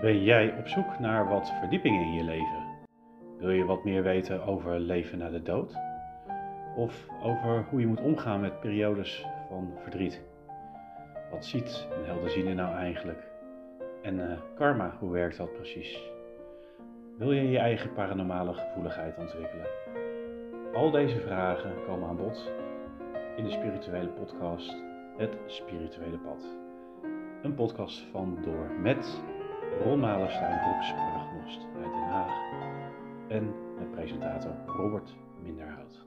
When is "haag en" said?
32.08-33.54